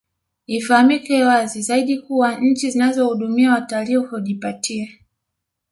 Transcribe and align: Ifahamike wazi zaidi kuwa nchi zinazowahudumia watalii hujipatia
Ifahamike 0.47 1.23
wazi 1.25 1.61
zaidi 1.61 1.99
kuwa 1.99 2.35
nchi 2.39 2.71
zinazowahudumia 2.71 3.51
watalii 3.51 3.95
hujipatia 3.95 4.87